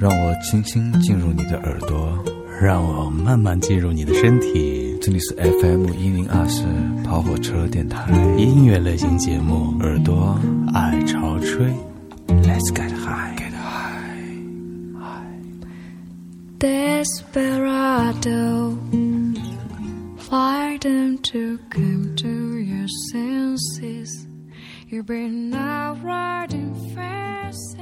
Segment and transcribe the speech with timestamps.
[0.00, 2.18] 让我轻轻进入你的耳朵，
[2.58, 4.96] 让我慢慢进入你的身体。
[4.98, 6.64] 这里是 FM 一零二四
[7.04, 10.40] 跑火车电台音乐类型节目，耳朵
[10.72, 11.66] 爱潮吹。
[12.28, 14.24] Let's get high, get high,
[14.98, 15.36] high.
[16.58, 17.58] Desperado,
[20.16, 24.26] fight them to come to your senses.
[24.88, 27.79] You've been out riding fast.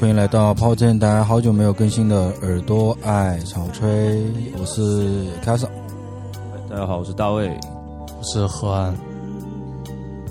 [0.00, 4.24] 欢迎来到炮阵台，好久没有更新的耳朵爱草吹，
[4.58, 5.68] 我是凯撒。
[6.70, 7.46] 大家好，我是大卫，
[8.18, 8.96] 我是何安。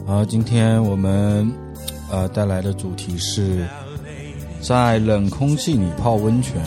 [0.07, 1.53] 好，今天我们
[2.11, 3.63] 呃带来的主题是
[4.59, 6.59] 在冷空气里泡温泉。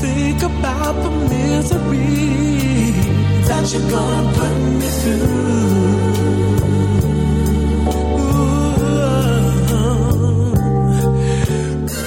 [0.00, 2.92] Think about the misery
[3.46, 5.38] that you're gonna put me through.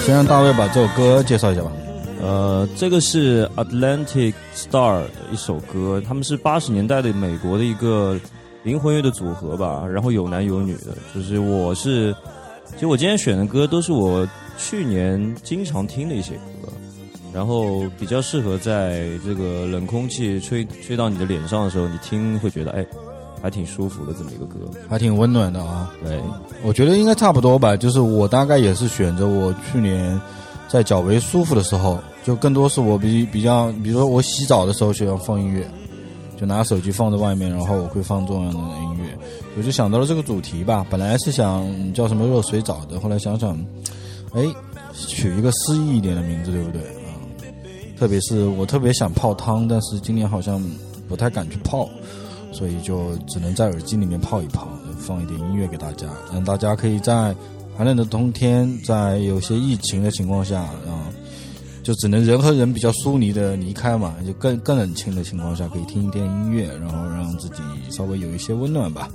[0.06, 1.72] 先让大卫把这首歌介绍一下吧。
[2.22, 8.20] 呃，这个是 Atlantic Star 的一首歌，他们是八十年代的美国的一个
[8.64, 10.96] 灵魂乐的组合吧，然后有男有女的。
[11.16, 12.16] 就是我是，
[12.74, 16.42] 其实我今天选的歌都是我去年经常听的一些歌。
[17.34, 22.86] 然后比较适合在这个冷空气吹吹到你的脸上的时候，你听会觉得哎，
[23.42, 24.60] 还挺舒服的这么一个歌，
[24.90, 25.92] 还挺温暖的啊。
[26.04, 26.20] 对，
[26.64, 27.76] 我觉得应该差不多吧。
[27.78, 30.20] 就是我大概也是选择我去年
[30.68, 35.66] 在较为舒服的时候，就更多是我比比较，比如说我洗澡的时候喜欢放音乐，
[36.40, 39.18] 就拿手机放在外面，然后我会放这样的音乐。
[39.58, 40.86] 我就想到了这个主题吧。
[40.90, 43.58] 本来是想叫什么热水澡的，后来想想，
[44.34, 44.46] 哎，
[44.94, 46.82] 取一个诗意一点的名字，对不对？
[48.02, 50.60] 特别是我特别想泡汤，但是今年好像
[51.08, 51.88] 不太敢去泡，
[52.52, 54.68] 所以就只能在耳机里面泡一泡，
[54.98, 57.36] 放一点音乐给大家，让大家可以在
[57.78, 61.14] 寒冷的冬天，在有些疫情的情况下啊，
[61.84, 69.12] 就只能人和人比较疏离的离开嘛，就更更冷清的情况下，可以听一点音乐，然后让自己稍微有一些温暖吧。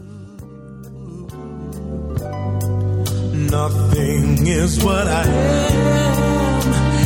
[3.50, 7.05] Nothing is what I am.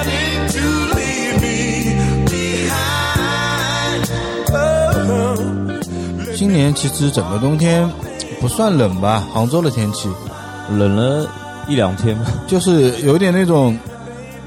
[6.41, 7.87] 今年其实整个冬天
[8.39, 10.09] 不算冷吧，杭州的天气
[10.71, 11.29] 冷了
[11.67, 13.77] 一两天吧，就是有点那种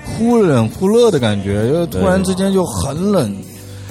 [0.05, 3.33] 忽冷忽热的感觉，就突然之间就很冷，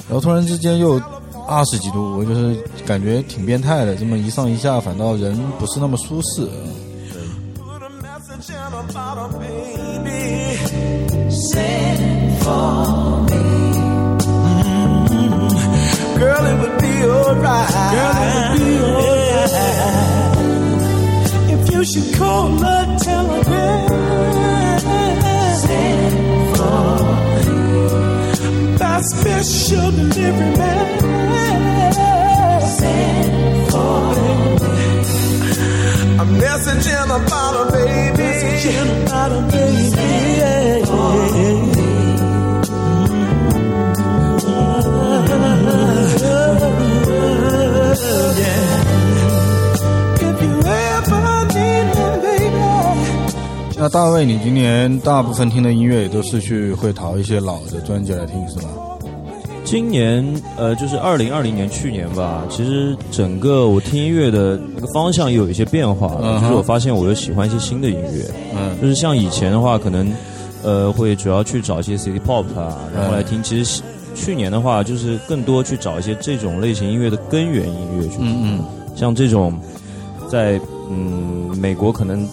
[0.06, 1.00] 然后突然之间又
[1.48, 2.54] 二十几度，我就是
[2.86, 6.46] 感觉挺变态的，这么一上一下，反倒人不是那么舒适。
[16.24, 17.68] Girl, it would be alright.
[17.96, 20.40] Girl, it would be alright.
[21.54, 22.64] If you should call a
[22.98, 23.90] telegram.
[25.64, 26.16] Send
[26.56, 26.96] for
[28.78, 31.92] By special delivery man.
[32.78, 33.34] Send
[33.70, 34.16] for
[36.22, 38.16] A message in a bottle, baby.
[38.16, 39.90] Message in a bottle, baby.
[39.90, 41.24] Send for
[44.26, 45.03] If you ever need me, baby.
[53.76, 58.68] 那大卫，你今年大部分听的音乐也都是去会淘一些老的专辑来听，是吧？
[59.62, 60.24] 今年
[60.56, 66.08] 呃，就是二零二零年去年吧，其实整个我听音乐的那个方向也有一些变化
[66.40, 68.24] 就是我发现我又喜欢一些新的音乐，
[68.56, 70.10] 嗯就是像以前的话，可能
[70.62, 73.42] 呃会主要去找一些 City Pop 啊，然后来听。
[73.42, 73.82] 其实
[74.14, 78.58] 去年的话，就是更多去找一些这种类型音乐的根源音乐去听。
[78.58, 78.64] 嗯
[78.96, 79.52] 像这种
[80.30, 82.28] 在嗯美国可能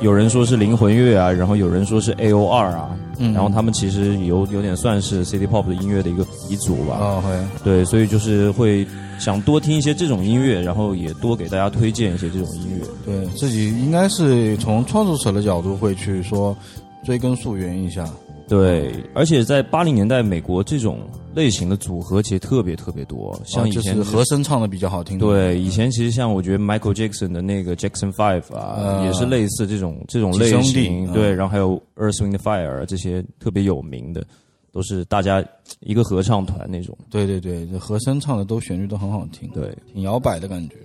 [0.00, 6.96] 有人说是灵魂乐啊，然后有人说是 A O R 啊，嗯然后他们其实有有点算是 City Pop 的音乐的一个鼻祖吧。
[6.98, 8.86] 哦会，对，所以就是会
[9.18, 12.86] 想多听一些这种音乐，然后也多给大家推荐一些这种音乐。
[13.04, 16.56] 对自己应该是从创作者的角度会去说
[17.04, 18.08] 追根溯源一下。
[18.48, 21.00] 对，而且在八零年代，美国这种
[21.34, 25.18] 类型的组合其实特别特别多，像以前哦就是和声唱的比较好听。
[25.18, 34.24] 对，以前其实像我觉得 Michael Jackson 的那个 Jackson Five 啊，呃也是类似这种这种类型，嗯对，然后还有 Earth Wind Fire 这些特别有名的，
[34.72, 35.44] 都是大家
[35.80, 36.96] 一个合唱团那种。
[37.10, 40.76] 对对对，这和声唱的都旋律都很好听，对，挺摇摆的感觉。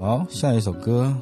[0.00, 1.14] 好，下一首歌，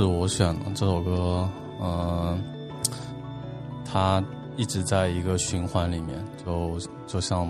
[0.00, 0.60] 是我选的。
[0.74, 1.46] 这首歌，
[1.78, 2.42] 嗯，
[3.84, 4.24] 它
[4.56, 7.46] 一直在一个循环里面，就就像，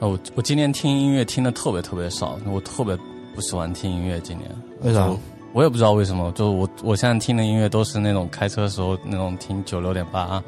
[0.00, 2.98] 呃，我我今年听音乐听的特别特别少，我特别
[3.32, 4.18] 不喜欢听音乐。
[4.20, 4.50] 今年
[4.82, 5.08] 为啥？
[5.52, 10.42] 我也不知道为什么，就我我现在听的音乐都是那种开车时候那种听九六点八，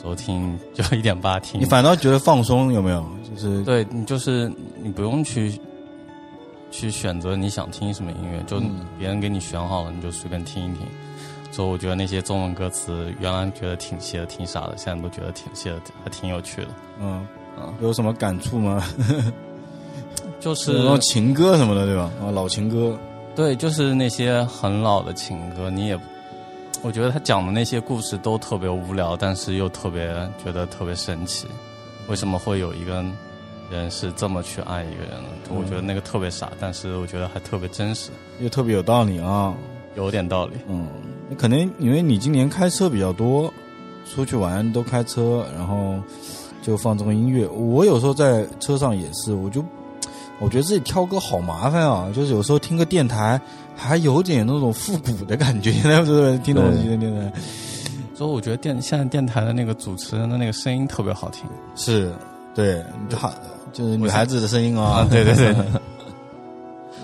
[0.00, 1.64] 时候听就一点八听你。
[1.64, 3.04] 反倒觉得放松有没有？
[3.28, 4.48] 就是对你就是
[4.80, 5.60] 你不用去
[6.76, 10.84] 去选择你想听什么音乐，就嗯别人给你选好了，你就随便听一听。
[11.52, 16.68] 所以我觉得那些中文歌词原来觉得挺写的挺傻的，现在都觉得挺写的还挺有趣的。
[17.00, 17.24] 嗯
[17.56, 18.84] 嗯，有什么感触吗？
[20.40, 22.10] 就是情歌什么的，对吧？
[22.20, 22.98] 啊，老情歌，
[23.36, 25.98] 对，就是那些很老的情歌，你也，
[26.82, 30.08] 我觉得他讲的那些故事都特别无聊，但是又特别
[30.44, 31.46] 觉得特别神奇。
[32.08, 33.02] 为什么会有一个
[33.70, 35.50] 人是这么去爱一个人的？
[35.50, 39.54] 我觉得那个特别傻，但是我觉得还特别真实，又特别有道理啊。
[39.96, 40.54] 有点道理。
[40.68, 40.88] 嗯，
[41.30, 43.52] 那可能因为你今年开车比较多，
[44.12, 45.94] 出去玩都开车，然后
[46.62, 47.46] 就放这种音乐。
[47.46, 49.64] 我有时候在车上也是，我就
[50.40, 53.40] 我觉得自己挑歌好麻烦啊，就是有时候听个电台
[53.76, 57.32] 还有点那种复古的感觉，现在不是听那种对电台
[58.16, 61.44] 所以我觉得电现在电台的那个主持人的那个声音特别好听
[61.76, 62.12] 是，
[62.54, 63.32] 对，他
[63.72, 65.54] 就是女孩子的声音啊，对对对，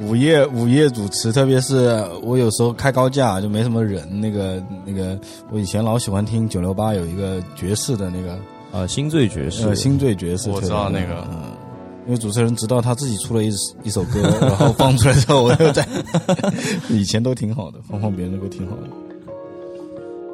[0.07, 5.19] 午夜午夜主持，特别是我有时候开高架就没什么人，那个那个，
[5.51, 8.39] 我以前老喜欢听九六八有一个爵士的那个
[8.73, 11.51] 啊，新醉爵士呃，新醉爵士，我知道那个嗯，
[12.07, 13.51] 因为主持人直到他自己出了一
[13.83, 15.87] 一首歌，然后放出来之后，我又在
[16.89, 18.83] 以前都挺好的，放放别人的歌挺好的。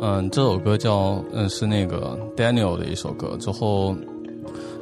[0.02, 3.34] 嗯，这首歌叫嗯是那个 Daniel 的一首歌。
[3.40, 3.96] 之后，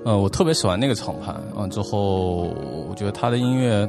[0.04, 1.66] 嗯，我特别喜欢那个厂牌啊。
[1.68, 2.49] 之后，
[2.88, 3.88] 我觉得他的音乐，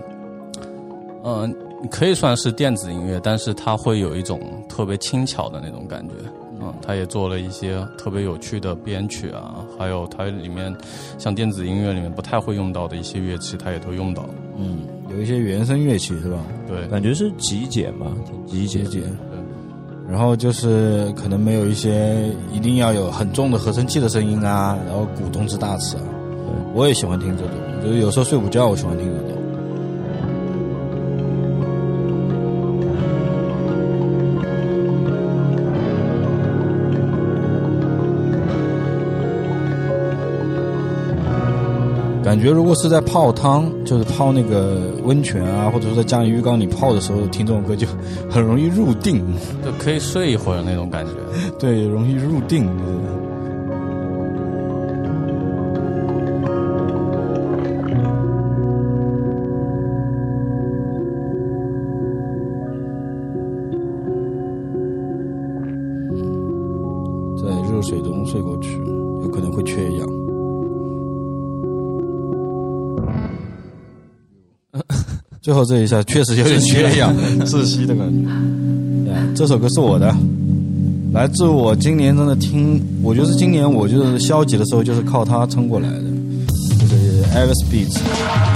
[1.24, 1.54] 嗯，
[1.92, 6.14] 可以算是电子音乐，但是它会有一种特别轻巧的那种感觉。
[6.62, 10.74] 嗯，他也做了一些特别有趣的编曲啊，还有它里面
[11.18, 14.26] 像电子音乐里面不太会用到的一些乐器，他也都用到。
[14.58, 14.80] 嗯，
[15.10, 16.40] 有一些原声乐器是吧？
[16.66, 18.86] 对，感觉是极简嘛，挺极简。
[20.08, 26.04] 对然后就是可能没有一些一定要有很重的合成器的声音啊，然后鼓动之大词啊。
[26.74, 27.52] 我也喜欢听这种，
[27.84, 29.35] 就是有时候睡午觉我喜欢听这种。
[42.26, 47.86] 感觉如果是在泡汤，就是泡那个温泉啊，或者说在家里浴缸里泡的时候听这种歌，就
[48.28, 49.24] 很容易入定。
[49.64, 51.12] 就可以睡一会儿那种感觉。
[51.60, 52.66] 对，容易入定。
[67.38, 68.70] 就是在热水中睡过去。
[75.46, 79.12] 最后这一下确实有点缺氧、 窒息的感觉。
[79.12, 80.12] 呀，这首歌是我的，
[81.14, 86.02] 来自我今年真的听，我觉得是今年我就是消极的时候，就是靠它撑过来的，
[86.80, 88.55] 就是 Alex Beats。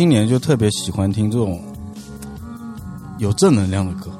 [0.00, 1.60] 今年就特别喜欢听这种
[3.18, 4.10] 有正能量的歌，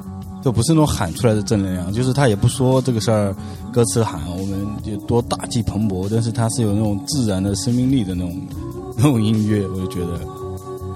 [0.45, 3.35] 就不是那种喊出来的正能量，就是他也不说这个事儿，
[3.73, 8.47] 歌词喊我们有多大气蓬勃，但是他是有那种自然的生命力的那种
[8.95, 10.21] 那种音乐，我就觉得。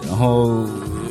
[0.07, 0.63] 然后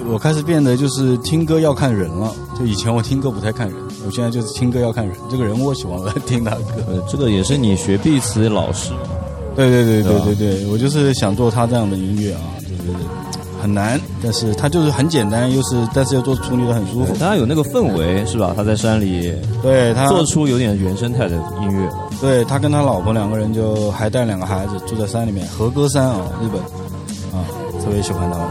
[0.08, 3.76] 我开始变得就是听歌要看人了，就以前我听歌不太看人，
[4.06, 7.04] 我现在就是听歌要看人，这个人我喜欢来 听他的歌。
[7.10, 8.92] 这个也是你学碧池老师，
[9.56, 13.00] 对对对对对对，我就是想做他这样的音乐啊，就是
[13.64, 17.16] 很难，但是他就是很简单，又是但是又做处理的很舒服。
[17.18, 18.54] 他有那个氛围是吧？
[18.54, 21.90] 他在山里对他做出有点原生态的音乐。
[22.20, 26.62] 对他跟他老婆两个人就还带两个孩子住在山里面，和歌山啊，日本
[27.32, 27.48] 啊，
[27.82, 28.48] 特别喜欢他们。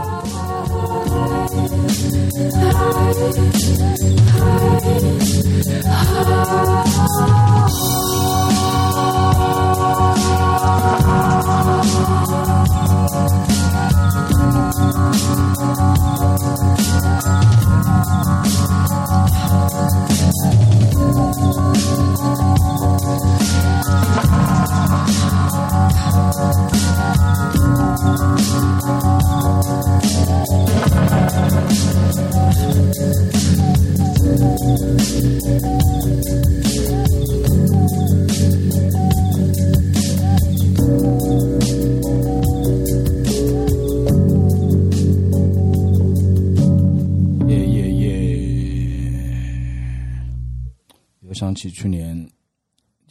[51.69, 52.27] 去年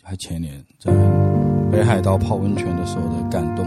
[0.02, 0.92] 还前年在
[1.70, 3.64] 北海道泡温泉的时候的感动。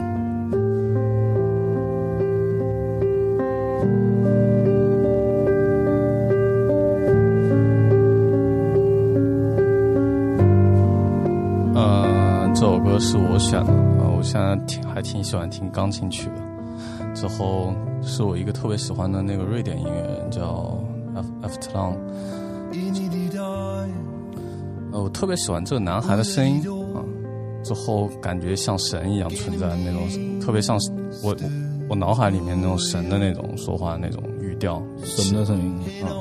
[11.73, 13.73] 呃，这首歌是我选的、
[14.15, 17.13] 我现在挺还挺喜欢听钢琴曲的。
[17.13, 20.77] 之后是我一个特别喜欢的那个瑞典音乐人叫
[21.15, 22.34] F F t l o n 呃，我
[25.25, 26.61] 特别喜欢这个男孩的声音
[26.93, 27.01] 啊，
[27.63, 30.77] 之后感觉像神一样存在那种，特别像
[31.23, 31.35] 我我
[31.89, 34.79] 我脑海里面那种神的那种说话那种语调。
[35.03, 36.05] 神的声音？
[36.05, 36.13] 啊.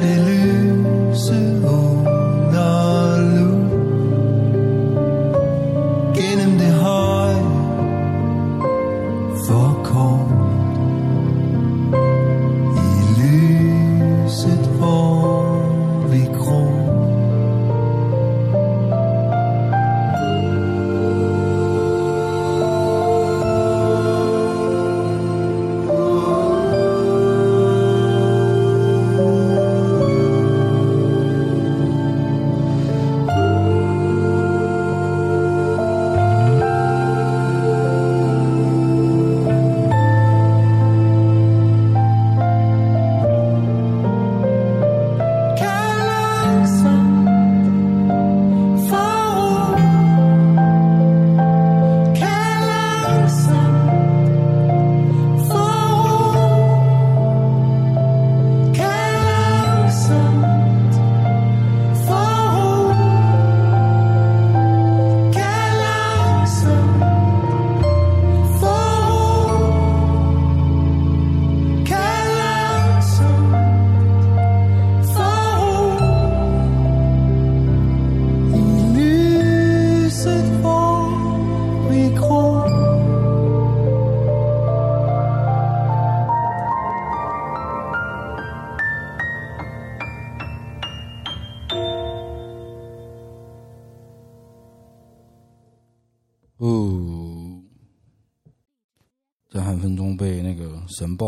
[0.00, 1.53] to lose.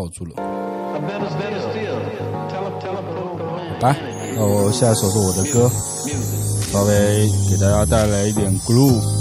[0.08, 0.32] 住了。
[3.80, 3.94] 来，
[4.34, 5.70] 那我下一首是我的歌，
[6.72, 9.15] 稍微给大家带来一点 glue。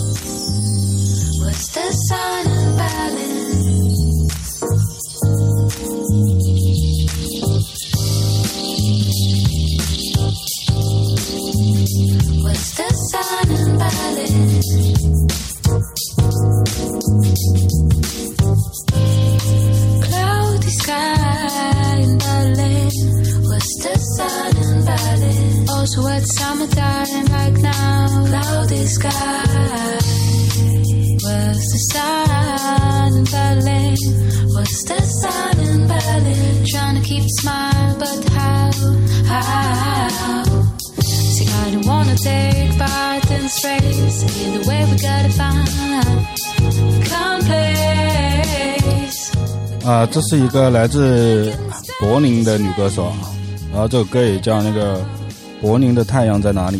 [49.86, 51.54] 啊，这是一个来自
[52.00, 53.12] 柏林的女歌手，
[53.72, 55.00] 然后这首歌也叫那个
[55.62, 56.78] 《柏林的太阳在哪里》。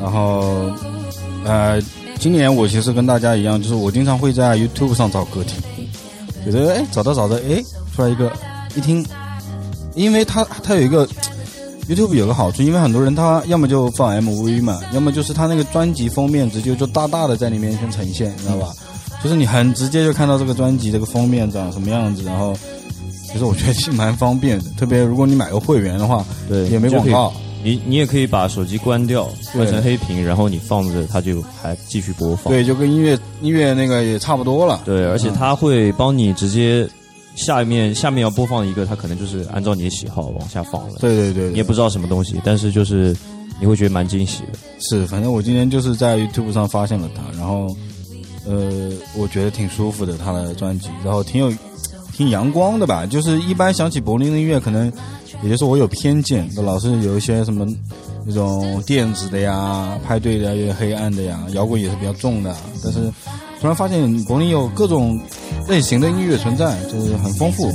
[0.00, 0.70] 然后，
[1.44, 1.82] 呃，
[2.20, 5.60] 今年我其实跟大家一样，就是我经常会在 YouTube 上找歌听，
[6.44, 7.60] 觉得哎找着找着哎
[7.94, 8.30] 出来一个
[8.76, 9.04] 一听，
[9.96, 11.04] 因为它它有一个
[11.88, 18.68] YouTube 有个好处，因为很多人他要么就放 MV 嘛，要么就是他那个专辑封面直接就大大的在你面前呈现，你知道吧？
[19.22, 22.54] 就是你很直接就看到这个专辑这个封面长什么样子，然后
[23.30, 27.32] 其实我觉得是蛮方便的，特别如果你买个会员的话，对，也没广告，
[27.62, 32.52] 你你也可以把手机关掉，对换成黑屏，然后你放着它就还继续播放。
[32.52, 34.82] 对，就跟音乐音乐那个也差不多了。
[34.84, 36.86] 对，而且嗯它会帮你直接
[37.36, 40.96] 下面下面要播放一个，它可能就是按照你的喜好往下放了。
[41.00, 43.16] 对对对，你也不知道什么东西，但是就是
[43.60, 44.58] 你会觉得蛮惊喜的。
[44.80, 47.74] 是，反正我今天就是在 YouTube 上发现了它，然后
[48.46, 51.52] 呃，我觉得挺舒服的他的专辑，然后挺有
[52.12, 53.06] 挺阳光的吧。
[53.06, 54.92] 就是一般想起柏林的音乐，可能
[55.42, 57.66] 也就是我有偏见，老是有一些什么
[58.24, 62.54] 那种电子的呀、派对的呀、有点黑暗的呀，摇滚也是比较重的。
[62.82, 63.00] 但是
[63.60, 65.20] 突然发现柏林有各种
[65.68, 67.72] 类型的音乐存在，就是很丰富。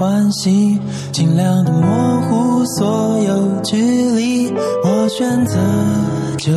[0.00, 0.80] 关系，
[1.12, 3.76] 尽量的模糊所有距
[4.12, 4.50] 离。
[4.82, 5.58] 我选择
[6.38, 6.50] 就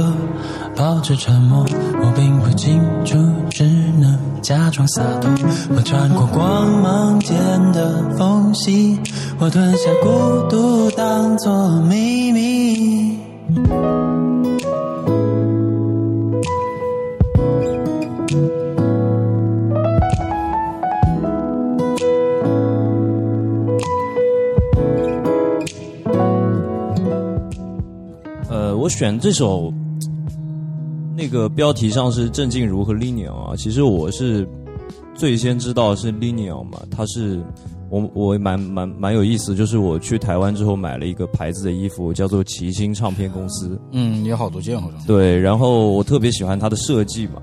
[0.78, 1.66] 保持沉默，
[2.02, 3.18] 我并不清楚，
[3.50, 3.66] 只
[4.00, 5.30] 能假装洒脱。
[5.76, 7.38] 我穿过光芒间
[7.74, 8.98] 的缝隙，
[9.38, 12.43] 我吞下孤独当作秘密。
[29.04, 29.70] 选这首
[31.14, 34.48] 那个标题上是郑静茹和 Linion 啊，其实我是
[35.14, 37.44] 最先知道是 Linion 嘛，他是
[37.90, 45.06] 我我蛮蛮蛮有意思，就是我去台湾之后买了一个牌子的衣服，叫做齐星唱片公司，嗯，有好多件好像。
[45.06, 47.42] 对，然后我特别喜欢它的设计嘛，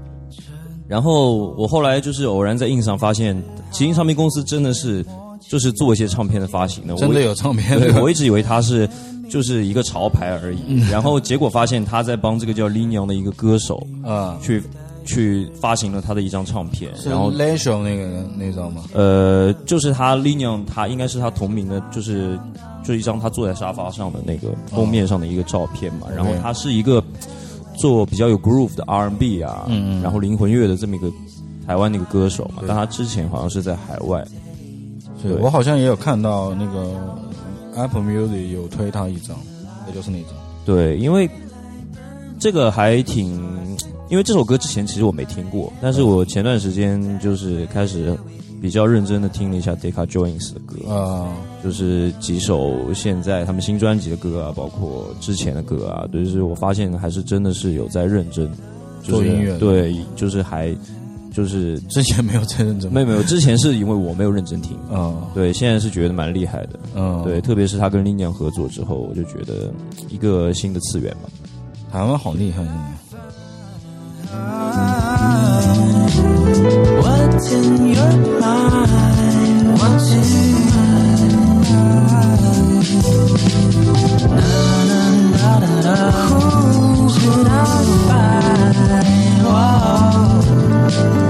[0.88, 3.36] 然后我后来就是偶然在 ins 上发现，
[3.70, 5.04] 齐星唱片公司真的是
[5.46, 8.88] 就是做一些唱片的发行的，我真的有唱片对，我一直以为它是
[9.30, 14.62] 就是一个潮牌而已，然后结果发现他在帮这个叫 linyon 的一个歌手 啊，去
[15.06, 18.82] 去发行了他的一张唱片，然后 l a s h o 那个那张吗？
[18.92, 22.38] 呃，就是他 Linion，他应该是他同名的，就是
[22.84, 26.06] 就一张他坐在沙发上的那个封面上的一个照片嘛。
[26.14, 27.02] 然后他是一个
[27.78, 29.66] 做比较有 groove 的 R&B 啊，
[30.02, 31.10] 然后灵魂乐的这么一个
[31.66, 32.62] 台湾的一个歌手嘛。
[32.66, 34.22] 但他之前好像是在海外，
[35.22, 37.16] 对，对我好像也有看到那个
[37.76, 39.36] Apple Music 有推他一张，
[39.88, 40.32] 也就是那张。
[40.64, 41.28] 对，因为
[42.38, 43.34] 这个还挺，
[44.08, 48.16] 因为这首歌之前其实我没听过，但是我前段时间就是开始
[48.60, 51.32] 比较认真的听了一下 Decca Joins 的歌，啊，
[51.64, 58.50] 就是几首现在他们新专辑的歌啊，包括之前的歌啊，就是我发现还是真的是有在认真、
[59.02, 60.76] 就是、做音乐对，就是还
[61.32, 62.92] 就是之前没有真认真。
[62.92, 69.72] 没有没有，之前是因为我没有认真听，啊，对，现在是觉得蛮厉害的，嗯，对，，特别是他跟 Linion 合作之后，我就觉得
[70.08, 71.28] 一个新的次元嘛。
[71.92, 72.80] 台湾好厉害，现在
[77.00, 78.88] What's in your mind?
[79.76, 80.49] What's in
[91.00, 91.29] Bye.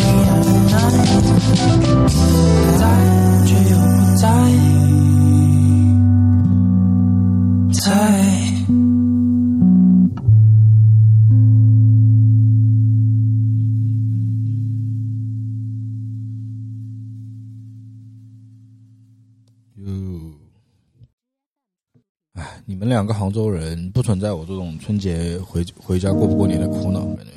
[22.81, 27.31] 们两个杭州人不存在我这种春节回回家过不过年的苦恼，感觉。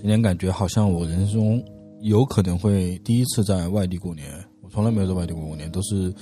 [0.00, 1.64] 今天感觉好像我人生中
[2.00, 4.26] 有可能会第一次在外地过年，
[4.62, 6.12] 我从来没有在外地过过年，都是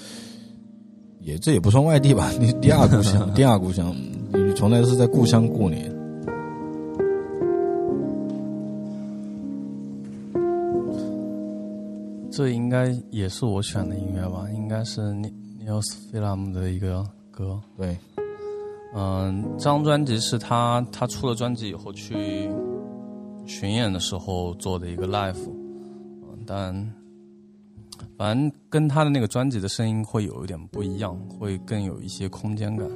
[1.19, 3.97] 也这也不算外地吧，你 第二故乡， 第二故乡，
[4.35, 5.91] 你从来都是在故乡过年。
[12.31, 14.47] 这应该也是我选的音乐吧？
[14.55, 15.01] 应该是
[15.65, 17.61] Nils Film 的一个歌。
[17.77, 17.97] 对，
[18.95, 22.51] 嗯，这张专辑是他他出了专辑以后去
[23.47, 25.49] 巡演的时候做的一个 live，
[26.23, 26.93] 嗯，但
[28.17, 32.89] 反正跟他的那个专辑的声音会有一点不一样，会更有一些空间感。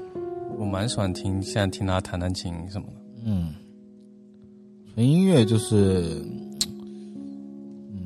[0.58, 2.94] 我蛮喜欢听，现在听他弹弹琴什么的。
[3.24, 3.54] 嗯，
[4.94, 6.24] 纯音乐就是，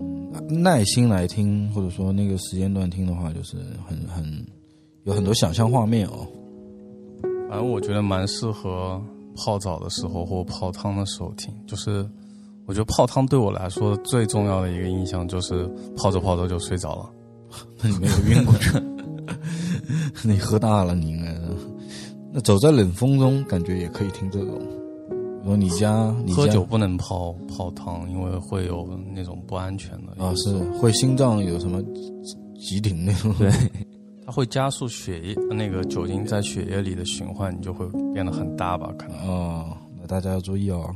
[0.01, 4.45] 嗯，耐心来听，或者说那个时间段听的话，就是很很
[5.05, 6.27] 有很多想象画面哦。
[7.49, 9.01] 反正我觉得蛮适合
[9.37, 11.53] 泡澡的时候或泡汤的时候听。
[11.67, 12.09] 就是
[12.67, 17.11] 我觉得泡汤对我来说最重要的一个印象就是泡着泡着就睡着了。
[17.83, 18.71] 那你没有晕过去？
[20.23, 21.41] 你喝大了，你应该是。
[22.33, 24.61] 那走在冷风中，感觉也可以听这种。
[25.43, 31.83] 如说你家，你家喝酒不能泡泡汤，因为会有那种不安全的啊，是会心脏有什么
[32.61, 33.35] 急停那种。
[33.39, 33.51] 对，
[34.31, 38.93] 会加速血液那个酒精在血液里的循环，你就会变得很大吧？
[38.99, 39.17] 可能。
[39.29, 40.95] 哦，那大家要注意哦。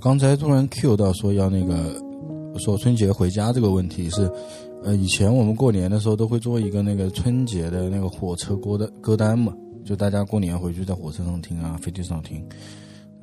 [0.00, 2.02] 刚才突然 Q 到说要那个
[2.58, 4.30] 说春节回家这个问题是，
[4.82, 12.42] 呃，以前我们过年的时候都会做一个那个春节的那个火车歌的歌单嘛，就大家过年回去在火车上听啊，飞机上听。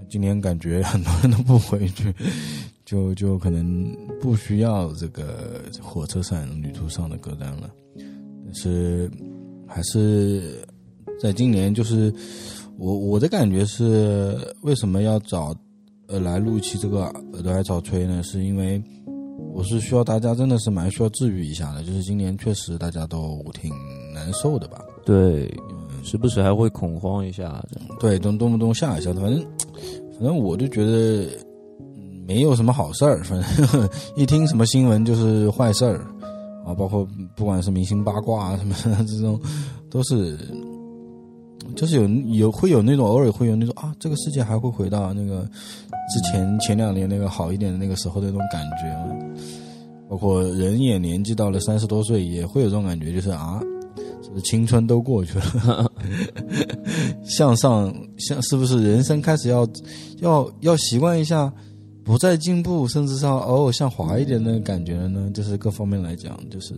[0.08, 2.13] 今年感觉很多人都不回去，
[2.86, 7.70] 就就可能不需要这个火车上旅途上的歌单了。
[8.46, 9.12] 但是
[9.66, 10.66] 还是
[11.20, 12.13] 在今年，就是
[12.78, 15.54] 我我的感觉是，为什么要找
[16.08, 18.22] 呃来录一期这个耳朵爱草吹呢？
[18.24, 18.82] 是因为
[19.54, 23.72] 我是需要大家真的是蛮需要治愈一下的，就是今年确实大家都挺
[24.13, 24.82] 难受的吧。
[25.06, 25.54] 对，
[26.04, 27.63] 时不时还会恐慌一下。
[28.00, 29.46] 对，动动不动吓一吓，反正
[30.13, 31.26] 反正我就觉得
[31.96, 36.06] 嗯没有什么好事儿，反正 一听什么新闻就是坏事儿
[36.65, 39.39] 啊，包括不管是明星八卦啊什么的 这种，
[39.89, 40.38] 都是
[41.76, 45.50] 就是有有会有那种偶尔会有那种啊，这个世界还会回到那个
[46.10, 49.15] 之前前两年那个好一点的那个时候的那种感觉嘛。
[50.10, 53.60] 包括人也年纪到了三十多岁，也会有这种感觉，就是啊，
[54.24, 55.91] 是不是青春都过去了？
[57.28, 59.67] 向上，向是不是人生开始要
[60.20, 61.52] 要要习惯一下
[62.06, 65.30] 不再进步，甚至上偶尔向滑一点的感觉了呢？
[65.34, 66.74] 就是各方面来讲，就是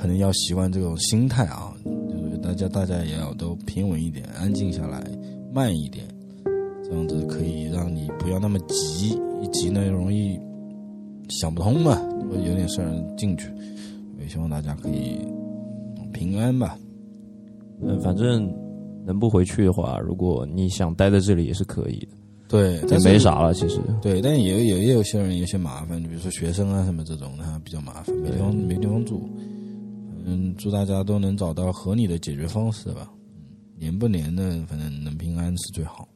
[0.00, 5.04] 可能要习惯这种心态啊，就是大家大家也要都平稳一点，安静下来，
[5.52, 6.06] 慢一点，
[6.90, 10.36] 这样子可以让你不要那么急，一急呢容易
[11.28, 11.96] 想不通嘛，
[12.32, 13.48] 有点事儿进去。
[14.20, 15.18] 也希望大家可以
[16.12, 16.76] 平安吧。
[17.80, 18.52] 嗯，反正
[19.06, 22.08] 能不回去的话，如果你想待在这里也是可以的，
[22.48, 23.54] 对，也但没啥了。
[23.54, 29.22] 其实，对，但也有也有些人有些麻烦，比如说学生啊什么这种的，他比较麻烦，没地方没地方住。
[30.26, 33.10] 嗯，祝大家都能找到合理的解决方式吧。
[33.36, 33.40] 嗯，
[33.78, 36.06] 年不年的，反正能平安是最好。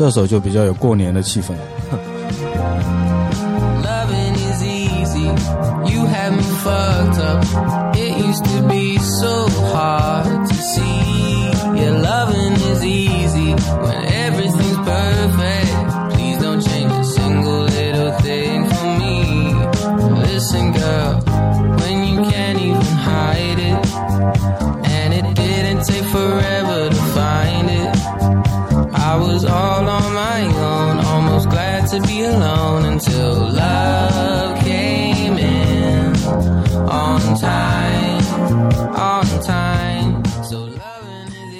[0.00, 1.52] 这首就比较有过年的气氛。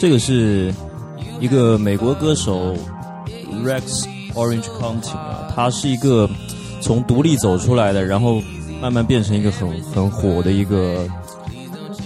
[0.01, 0.73] 这个是
[1.41, 2.75] 一个美国歌手
[3.63, 6.27] Rex Orange County 啊，他是一个
[6.81, 8.41] 从独立走出来的，然后
[8.81, 11.07] 慢慢变成一个很很火的一个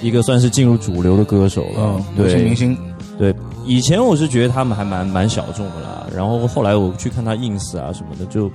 [0.03, 1.79] 一个算是进入主流的歌手了。
[1.79, 2.77] 嗯，对明星，
[3.17, 3.33] 对，
[3.65, 8.51] 以前我是觉得他们还蛮蛮小众的啦，然后后来我去看他 ins 啊什么的，就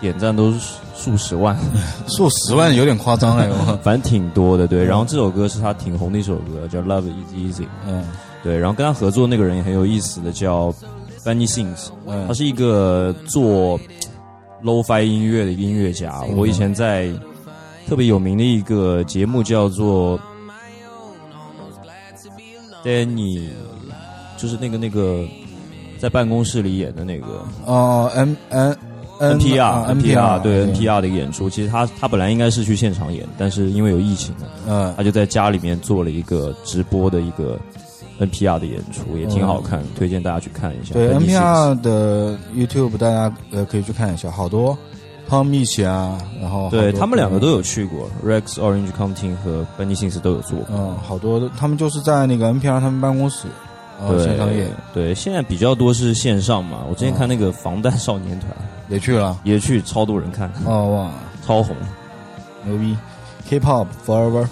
[0.00, 0.58] 点赞都是
[0.96, 1.56] 数十万，
[2.08, 3.48] 数十万有点夸张哎。
[3.48, 4.66] 我 反正挺多的。
[4.66, 7.62] 对，然后这首歌是他挺红的一首歌，叫《Love Is Easy》。
[7.86, 8.02] 嗯
[8.42, 10.72] 对，然后跟他合作那个人也很有意思的，叫
[11.24, 13.78] Benny Sings，嗯他是一个做
[14.62, 16.22] low-fi 音乐的一个音乐家。
[16.36, 17.10] 我以前在
[17.88, 20.18] 特别有名的一个节目叫做
[22.84, 23.48] Danny，
[24.36, 25.26] 就是那个那个
[25.98, 28.76] 在办公室里演的那个哦，N N
[29.20, 31.50] N NPR 对对 NPR 的一个演出。
[31.50, 34.32] 其实他他本来应该是去现场演，但是因为有疫情，
[34.68, 37.58] 嗯他就在家里面做了一个直播的一个
[38.20, 40.92] NPR 的演出，也挺好看，推荐大家去看一下。
[40.94, 44.76] 对 NPR 的 YouTube 大家呃可以去看一下，好多
[45.28, 50.66] Tom 一起啊，然后对他们两个都有去过，Rex Orange County 和 Benny Sings 都有做过。
[50.70, 53.46] 嗯，好多的，他们就是在那个 NPR 他们办公室，
[54.00, 56.78] 呃，对对，现在比较多是线上嘛。
[56.88, 58.50] 我之前看那个防弹少年团
[58.88, 61.10] 也去了，也去，超多人看，哦哇，
[61.46, 61.76] 超红。
[62.64, 62.96] 牛逼
[63.48, 64.46] ，K-pop forever，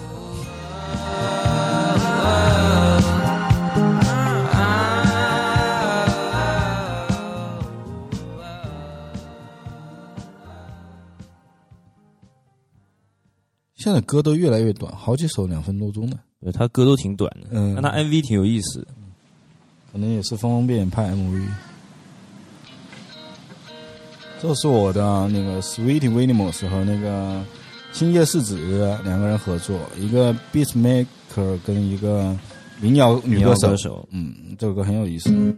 [13.87, 18.87] 现在歌都越来越短，好几首两分多钟的，对他歌都挺短的，嗯但他 MV 挺有意思的。
[19.93, 21.47] 可能也是方方便面拍 MV。
[24.41, 27.41] 这是我的那个 Sweet Williams 和那个
[27.93, 28.57] 青叶世子
[29.05, 32.37] 两个人合作，一个 Beatmaker 跟一个
[32.81, 35.29] 民谣女歌手嗯，这首歌很有意思。
[35.29, 35.57] 天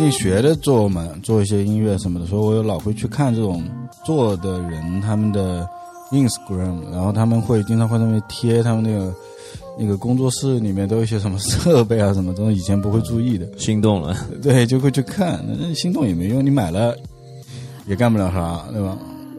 [0.00, 3.62] 近学的做嘛，做一些音乐什么的，所以我有老会去看这种
[4.04, 5.68] 做的人他们的
[6.10, 9.14] Instagram，然后他们会经常会在那边贴他们那个
[9.78, 14.16] 那个工作室里面都有一些什么设备啊什么，这种以前不会注意的， 心动了。
[14.42, 15.44] 对，就会去看。
[15.46, 16.96] 那心动也没用，你买了
[17.86, 18.96] 也干不了啥，对吧？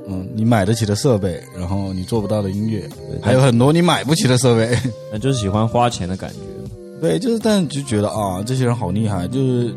[0.08, 2.88] 嗯，你买得起的设备，然后你做不到的音乐，
[3.22, 4.78] 还有很多你买不起的设备。
[5.12, 6.38] 那就是喜欢花钱的感觉。
[7.00, 9.28] 对，就是，但就觉得啊，这些人好厉害。
[9.28, 9.76] 就是，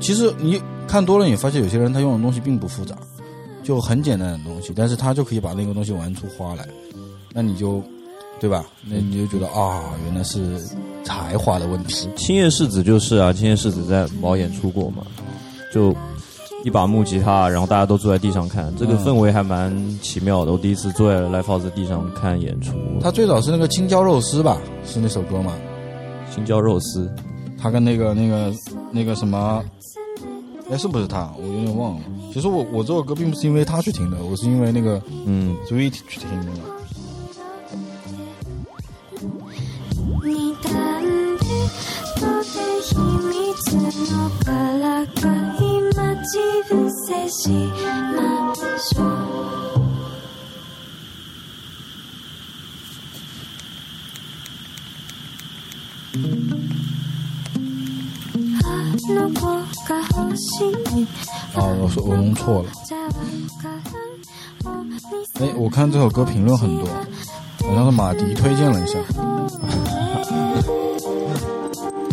[0.00, 2.96] 其实你看多了，你发现有些人他用的东西并不复杂，
[3.62, 6.66] 就很简单的东西，但是他就可以把那个东西玩出花来。
[7.32, 7.82] 那你就，
[8.40, 8.64] 对吧？
[8.88, 10.58] 那你就觉得啊，原来是
[11.04, 12.08] 才华的问题。
[12.16, 15.02] 青叶世子就是啊，青叶世子在毛演出过嘛，
[15.72, 15.94] 就
[16.64, 20.52] 一把木吉他，然后大家都坐在地上看，这个嗯氛围还蛮奇妙的。
[20.52, 25.52] 我第一次坐在 live house 地上看演出，他最早是那个青椒肉丝吧，是那首歌吗？
[26.34, 27.10] 青椒肉丝，
[27.66, 28.54] 他跟那个那个
[28.92, 29.60] 那个什么，
[30.70, 31.32] 哎，是不是他？
[31.36, 32.04] 我有点忘了。
[32.32, 36.52] 其实我我这首歌并不是因为他去听的，我是因为那个嗯，Sweet 去听的。
[60.45, 60.63] が欲し
[60.95, 61.07] い
[61.55, 62.69] 啊，我说我弄错了。
[62.85, 63.09] じゃわ
[63.61, 63.69] か
[64.63, 64.99] らんお店
[65.39, 66.87] 哎，我看这首歌评论很多，
[67.65, 68.99] 好像是马迪推荐了一下。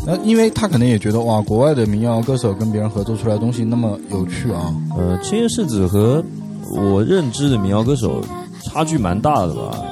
[0.06, 4.74] 那因为他可能也觉得哇，国外的民谣歌手跟别人合作出来的东西那么有趣啊。
[4.96, 6.24] 呃，青叶世子和
[6.72, 8.22] 我认知的民谣歌手
[8.62, 9.84] 差距蛮大的吧。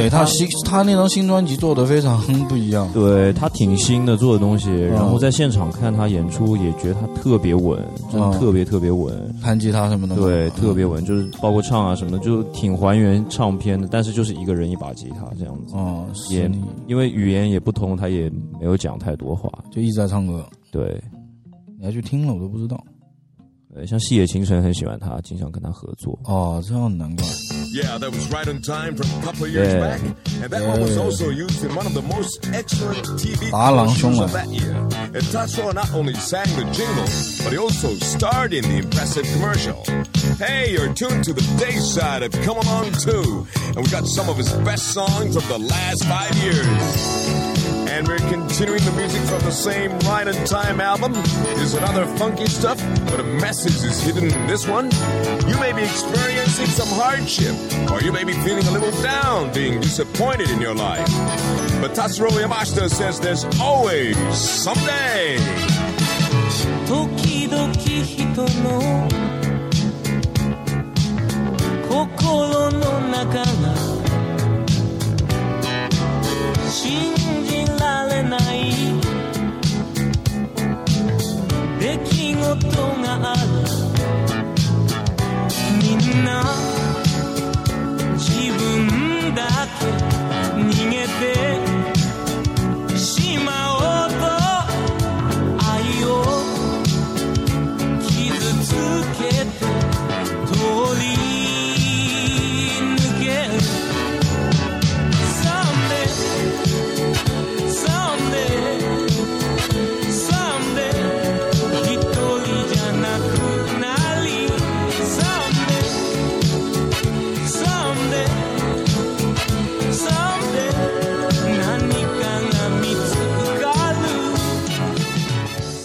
[0.00, 7.78] 对他新他那张新专辑做的非常不一样，对他挺新的做的东西，然后在现场看他演出也觉得他特别稳，
[8.10, 9.14] 真的嗯特别特别稳。
[9.42, 16.50] 弹吉他什么的，对，嗯特别稳，就是包括唱啊什么的，就挺还原唱片的，但是就是一个人一把吉他这样子，哦，也
[16.86, 18.28] 因为语言也不通，他也
[18.58, 19.50] 没有讲太多话。
[19.70, 21.00] 就一直在唱歌，对，
[21.78, 22.82] 你还去听了我都不知道。
[23.74, 26.18] 对，像细野晴臣很喜欢他，经常跟他合作。
[26.24, 27.24] 哦，这样难怪。
[27.74, 29.80] Yeah, that was right on time from a couple of years yeah.
[29.80, 30.00] back.
[30.00, 30.68] And that yeah.
[30.68, 33.50] one was also used in one of the most excellent TV
[33.98, 34.70] shows of that year.
[34.70, 39.82] And Tatsuo not only sang the jingle, but he also starred in the impressive commercial.
[40.38, 44.28] Hey, you're tuned to the day side of Come Along Too, and we got some
[44.28, 47.63] of his best songs of the last five years.
[47.94, 51.12] And we're continuing the music from the same Right and Time album.
[51.12, 54.90] There's another funky stuff, but a message is hidden in this one.
[55.46, 57.54] You may be experiencing some hardship,
[57.92, 61.06] or you may be feeling a little down, being disappointed in your life.
[61.80, 65.36] But Tatsuro Yamashita says there's always someday.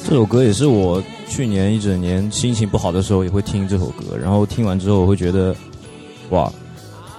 [0.09, 5.55] 这首歌也是我去年一整年心情不好的时候也会听这首歌，然后听完之后我会觉得，
[6.31, 6.51] 哇，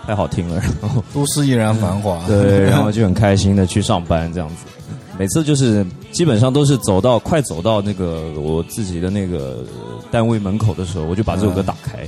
[0.05, 2.21] 太好听了， 然后都市依然繁华。
[2.27, 4.65] 对，然后就很开心的去上班这样子。
[5.17, 12.05] 每次就是基本上都是走到快走到那个我自己的那个呃单位门口的时候，我就把这首歌打开。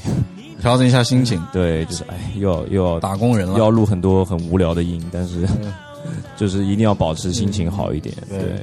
[0.61, 3.57] 调整一下心情， 对，就是哎，又要又要打工人了。
[3.57, 5.47] 要录很多很无聊的音，但是
[6.37, 8.12] 就是一定要保持心情好一点。
[8.28, 8.61] 对对，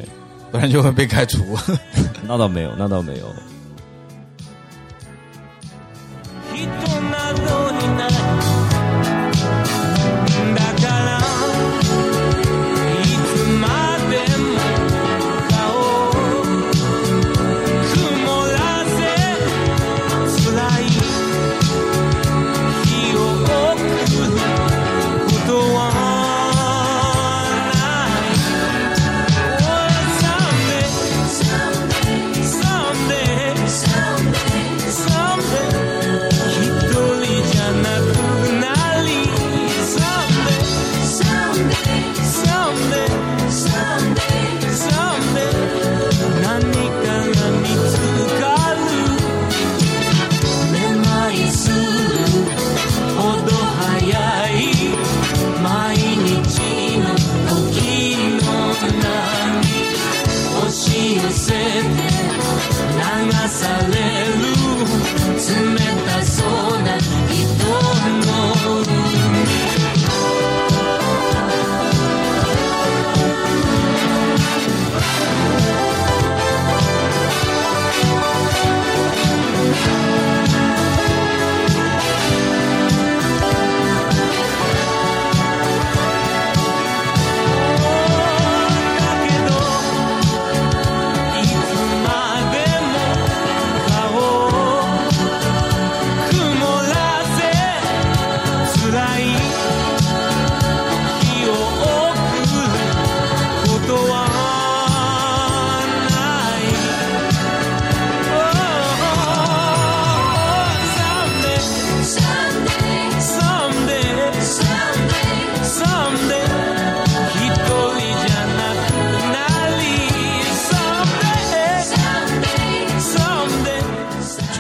[0.52, 1.40] 不然就会被开除。
[2.30, 3.26] 那倒没有，那倒没有。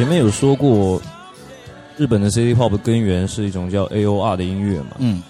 [0.09, 0.99] 前面有说过，
[1.95, 5.21] 日本的 City Pop 根源是一种叫 AOR 的音乐嘛，嗯，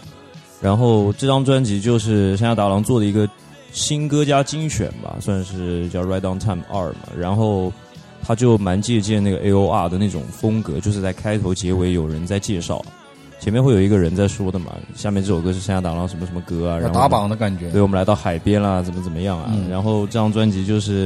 [0.61, 3.27] 然后这张专辑就是山下达郎做的一个
[3.73, 7.73] 新歌加精选吧，算是叫 Right on Time 二嘛，然后
[8.23, 12.81] 他就蛮借鉴那个 AOR 的那种风格，就是在开头结尾有人在介绍，
[13.41, 17.69] 前面会有一个人在说的嘛，下面这首歌是山下达郎什么什么歌啊，然后打榜的感觉。
[17.71, 17.81] 对，。
[17.81, 19.51] 我们来到海边啦，怎么怎么样啊？
[19.53, 19.69] 嗯。
[19.69, 21.05] 然后这张专辑就是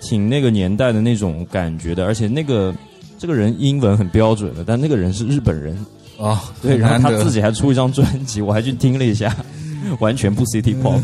[0.00, 2.74] 挺那个年代的那种感觉的，而且那个
[3.18, 5.74] 这个人英文很标准的，但那个人是日本人，
[6.18, 9.34] 啊，对，然后他自己还出一张专辑，我还去听了一下，
[10.00, 11.00] 完全不 City Pop，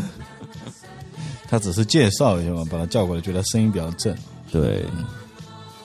[1.47, 4.15] 他只是介绍一下嘛，把他叫过来，觉得声音比较正。
[4.51, 4.83] 对，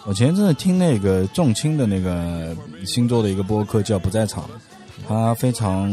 [0.04, 2.54] 我前一阵子听那个重青的那个
[2.84, 4.44] 星座的一个播客叫《不在场》，
[5.08, 5.90] 他非常，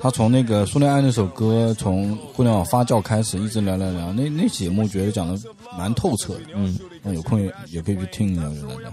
[0.00, 5.36] 他从那个苏恋爱那首歌从互联网发酵开始，一直聊聊聊，那那节目觉得讲的
[5.76, 8.92] 蛮透彻的，嗯，那有空也也可以去听一下，我觉得。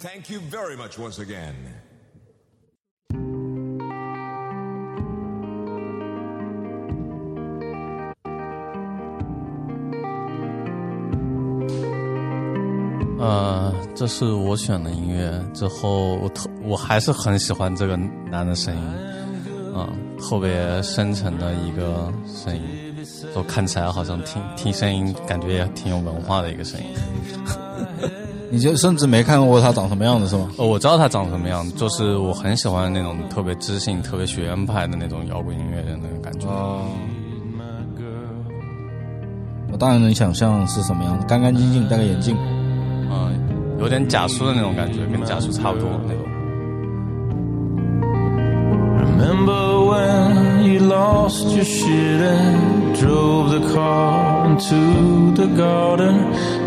[0.00, 1.54] Thank you very much once again.
[13.18, 15.42] 呃，这是我选的音乐。
[15.54, 18.82] 之后我特我还是很喜欢这个男的声音，
[19.74, 22.62] 嗯，特别深沉的一个声音，
[23.34, 26.86] 就看起来好像听听声音感觉也挺有文化的一个声音。
[28.50, 30.48] 你就甚至没看过他长什么样子是吗？
[30.58, 36.46] 哦，我知道他长什么样，就是我很喜欢那种特别知性、特别学院派的那种摇滚音乐的那种感觉。
[36.46, 36.86] 哦，
[39.72, 42.36] 我当然能想象是什么样子，干干净净，戴个眼镜。
[43.10, 43.32] 嗯，
[43.80, 46.22] 有点假叔的那种感觉，跟假叔差不多那种。
[50.94, 54.82] Lost your shit and drove the car into
[55.40, 56.16] the garden?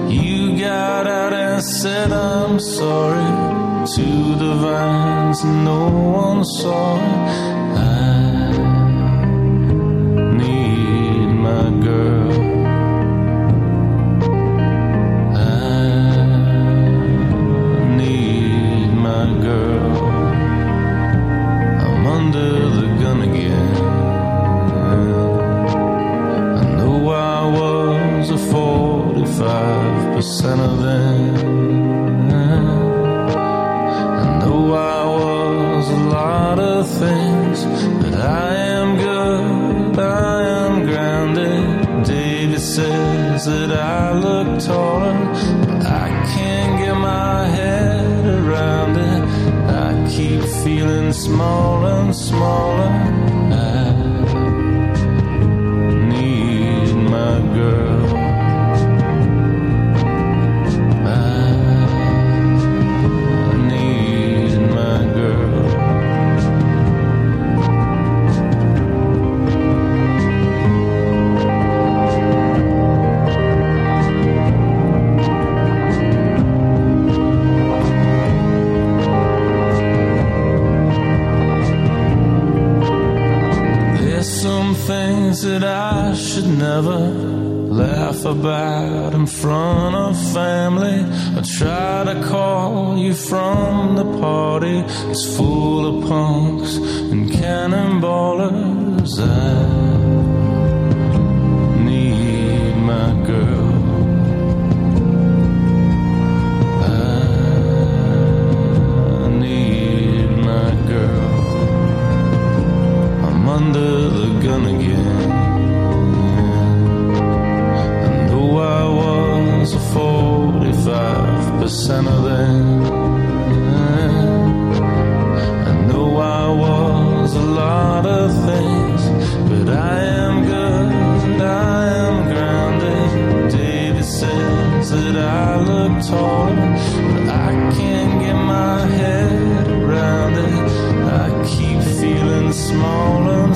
[0.10, 3.30] You got out and said, I'm sorry
[3.96, 4.08] to
[4.44, 5.82] the vines, no
[6.26, 7.30] one saw it.
[7.80, 8.52] I
[10.42, 12.27] need my girl.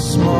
[0.01, 0.30] small.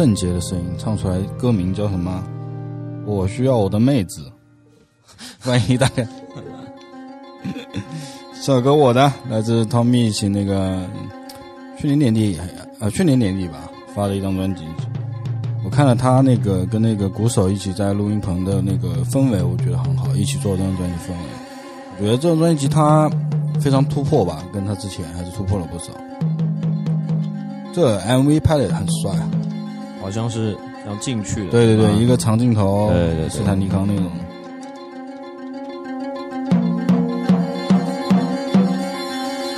[0.00, 2.24] 圣洁的声音唱出来，歌名叫什么？
[3.04, 4.32] 我需要我的妹子。
[5.44, 6.02] 万一大家，
[8.32, 10.88] 这首歌我的来自 Tommy 一起那个
[11.78, 12.38] 去年年底
[12.80, 14.62] 啊去年年底吧发的一张专辑。
[15.62, 21.18] 我看了他那个跟那个鼓手一起在录音棚的那个氛围，我觉得很好，一起做这张专辑氛围。
[21.98, 23.10] 我觉得这张专辑他
[23.60, 25.92] 非常突破吧，跟他之前还是突破了不少。
[27.74, 29.30] 这 MV 拍的也很帅啊，
[30.10, 30.56] 好像是
[30.88, 31.50] 要进去的。
[31.52, 34.10] 对对对，啊一个长镜头，对对对斯坦尼康那种。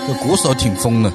[0.07, 1.11] 这鼓手挺疯的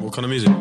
[0.00, 0.57] ，What kind of music?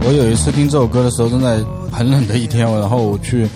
[0.00, 3.46] 我有一次听这首歌的时候，正在很冷的一天，然后我去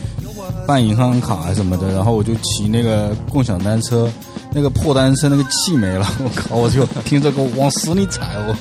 [0.66, 4.11] 办银行卡啊什么的，然后我就骑那个共享单车，
[4.53, 8.55] 那个破单车那个气没了，我靠，我就听这歌往死里踩我。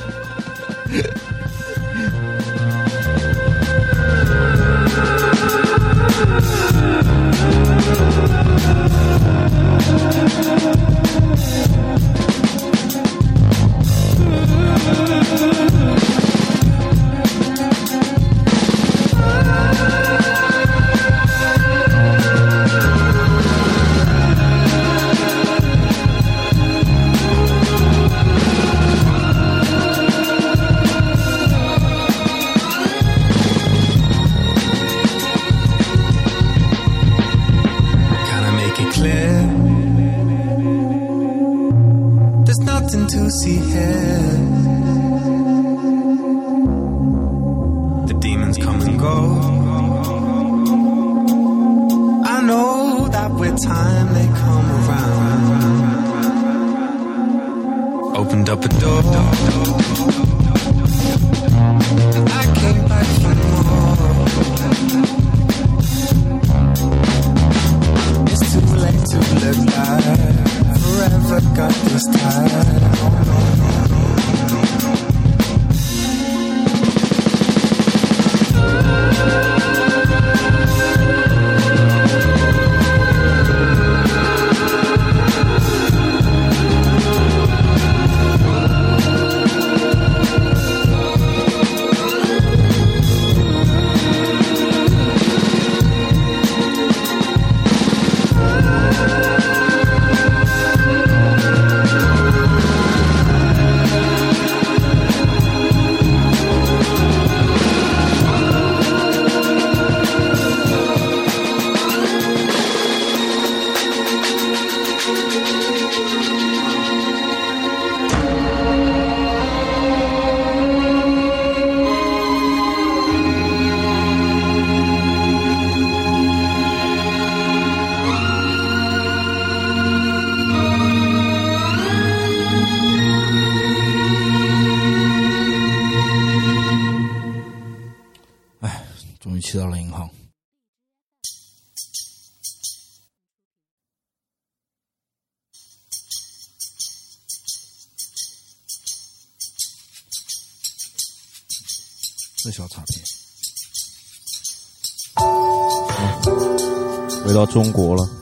[157.41, 158.20] 到中国了。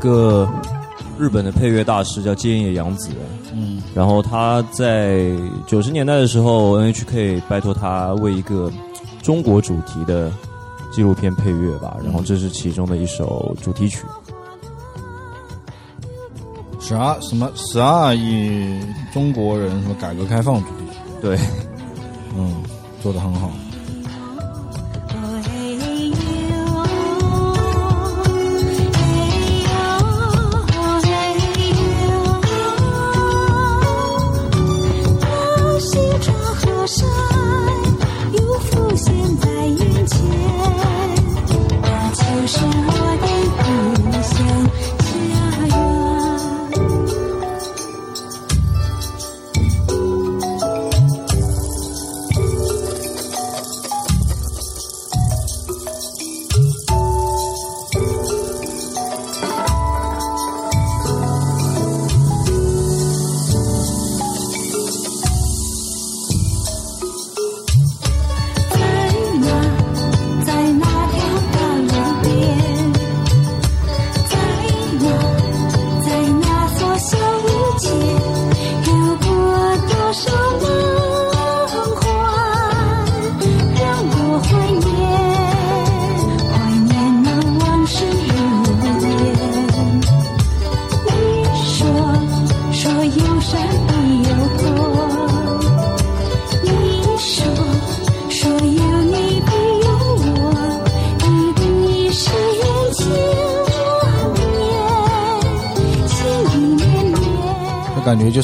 [0.00, 0.48] 个
[1.18, 3.10] 日本的配乐大师叫菅野洋子，
[3.54, 5.30] 嗯，然后他在
[5.66, 8.70] 九十年代的时候，NHK 拜托他为一个
[9.22, 10.32] 中国主题的
[10.90, 14.04] 纪录片配乐吧，然后这是其中的一首主题曲。
[16.80, 18.80] 十二什么十二亿
[19.12, 21.38] 中国人什么改革开放主题曲，对，
[22.36, 22.62] 嗯，
[23.00, 23.50] 做的很好。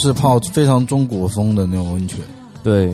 [0.06, 2.20] 是泡非常中国风的那种温泉，
[2.62, 2.92] 对，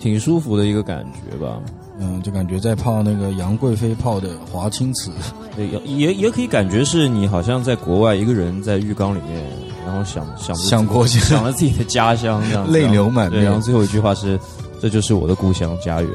[0.00, 1.60] 挺舒服的一个感觉吧。
[2.00, 5.10] 嗯，就感觉在泡那个杨贵妃泡的华清池，
[5.56, 9.44] 对，也也也可以感觉是你好像在国外一个人在浴缸里面，
[9.84, 14.38] 然后想想想国家想了自己的家乡这样，泪流满，面然后最后一句话是
[14.80, 16.10] ：“这就是我的故乡家园。”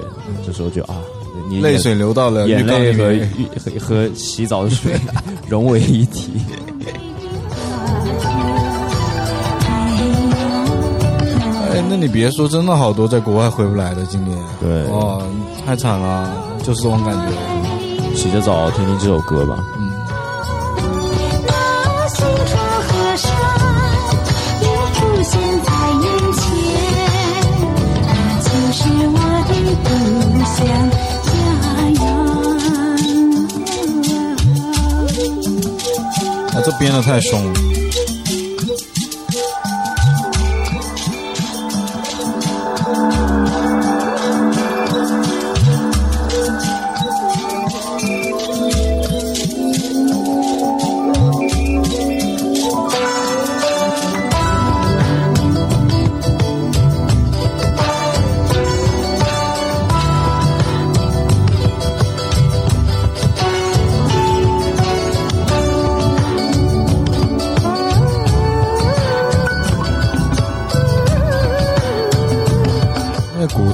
[0.48, 0.96] 这时候就啊，
[1.50, 3.28] 你泪水流到了眼浴缸里泪
[3.60, 4.94] 和和洗澡的水
[5.50, 6.32] 融为一体。
[11.90, 15.22] 那你别说，真的好多在国外回不来的今年，对哦，
[15.64, 16.28] 太惨了，
[16.64, 17.28] 就是这种感觉。
[18.16, 19.58] 洗着澡听听这首歌吧。
[21.46, 21.52] 那
[22.10, 23.32] 西川河山
[24.62, 25.32] 又浮现
[25.64, 25.68] 在
[26.04, 26.42] 眼前，
[28.06, 28.10] 那
[28.40, 28.80] 就是
[29.10, 29.18] 我
[29.48, 29.52] 的
[29.84, 29.88] 故
[30.54, 30.58] 乡
[31.26, 31.32] 家
[32.02, 32.04] 园。
[36.54, 37.54] 啊，这编的太凶了。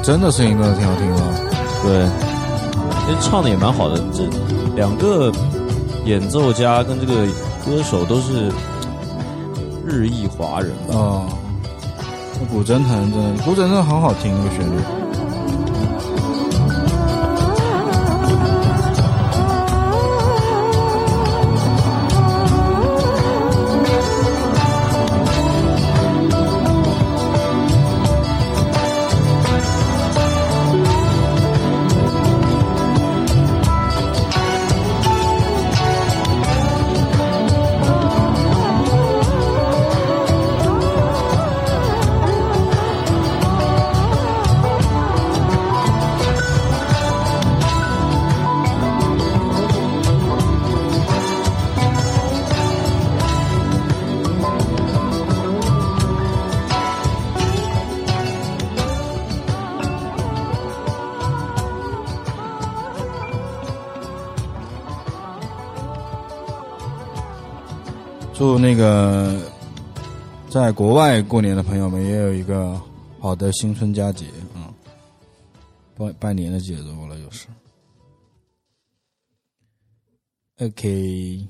[0.10, 1.22] 那古筝的声音真的挺好听的。
[1.84, 2.10] 对，
[3.06, 4.02] 其实唱的也蛮好的。
[4.12, 4.24] 这
[4.76, 5.32] 两个
[6.04, 7.28] 演奏家跟这个
[7.64, 8.52] 歌手都是
[9.86, 10.96] 日裔华人吧？
[10.96, 11.30] 哦，
[12.52, 14.99] 古筝弹真的，古筝真的很好听，那个旋律。
[68.62, 69.42] 那个
[70.50, 72.80] 在国外过年的朋友们也有一个
[73.20, 74.74] 好的新春佳节啊！
[75.96, 77.48] 拜拜年的节奏了，又是。
[80.60, 81.48] OK。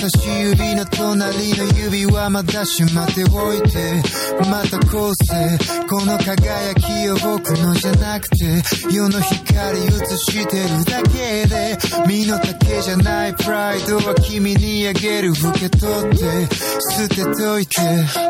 [0.00, 4.02] 差し指の隣の指はまだしまっておいて。
[4.50, 11.76] また後世この輝きを僕のじゃなくて世の光映してるだけで。
[12.06, 16.48] 身の丈じゃないプライドは君にあげる受け取って。
[16.96, 17.80] 捨てといて。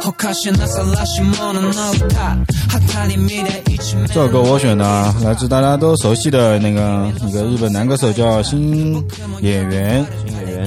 [0.04, 2.36] おかしなさらし者の歌。
[2.68, 4.08] 旗に見れ一面。
[4.08, 8.94] 这首歌我选的啊，来自大家都熟悉的那个一个日本男歌手叫新
[9.40, 10.04] 演员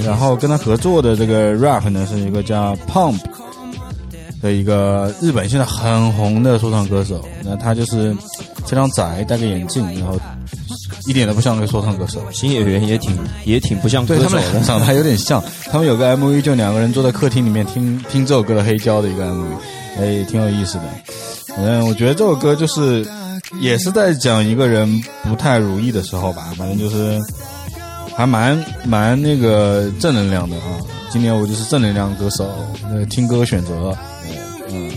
[0.02, 3.20] 然后跟他合作的这个 rap 呢是一个叫 Pump
[4.41, 7.24] 的一个日本现在很红的说唱歌手。
[7.44, 8.16] 那他就是
[8.66, 10.20] 非常窄，戴个眼镜，然后
[11.08, 12.22] 一点都不像个说唱歌手。
[12.32, 15.44] 新演员也挺也挺不像歌手对他们俩的，长得还有点像。
[15.72, 19.46] 他们有个 MV 就两个人坐在客厅里面听听这首歌的黑胶的一个 MV，
[19.98, 20.84] 哎，挺有意思的。
[21.58, 23.06] 嗯，我觉得这首歌就是
[23.60, 24.89] 也是在讲一个人
[25.24, 27.20] 不太如意的时候吧，反正就是
[28.16, 30.78] 还蛮蛮那个正能量的啊。
[31.09, 32.49] 今年我就是正能量歌手，
[32.89, 33.95] 呃，听歌选择，
[34.70, 34.91] 嗯。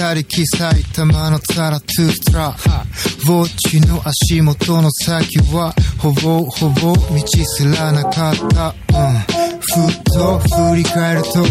[0.00, 9.40] 語りき埼玉のタラトゥートラウォッチの足元の先はほぼほぼ道すらなかった、うん。
[9.60, 11.44] ふっと振り返ると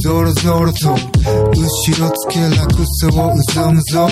[0.00, 0.96] ゾロゾロと後
[1.98, 4.08] ろつけ落差をうぞむぞ。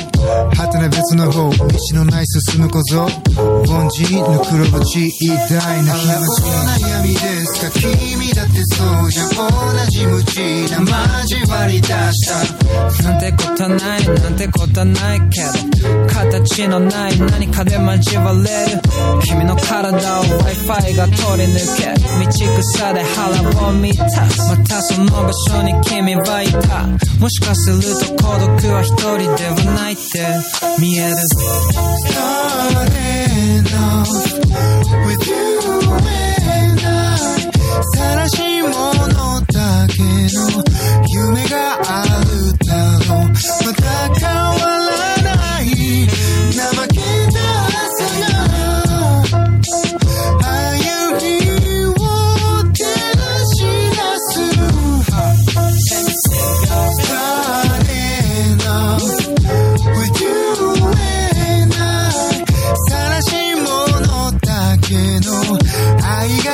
[0.57, 1.51] はてな別の方。
[1.51, 3.05] 道のない進む小僧。
[3.05, 6.43] 凡人の黒縁偉大な暇人
[6.75, 9.29] 悩みですか君だってそうじゃ。
[9.29, 10.39] 同じ無知
[10.71, 10.79] な
[11.23, 13.03] 交わり出した。
[13.03, 16.07] なんてことはないなんてことはないけど。
[16.09, 18.81] 形のない何かで交われる
[19.23, 21.95] 君の体を Wi-Fi が通り抜け。
[22.25, 24.25] 道草で腹を満た。
[24.31, 26.87] すまたその場所に君はいた。
[27.21, 27.81] もしかする
[28.17, 30.03] と孤独は一人ではないって
[30.81, 31.17] 見える。
[32.75, 34.09] Starting off
[35.07, 35.35] with you
[36.53, 37.19] and I
[37.97, 40.39] 晒し者だけの
[41.09, 41.64] 夢が
[66.25, 66.54] 나이가